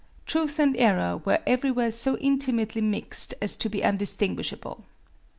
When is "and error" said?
0.57-1.17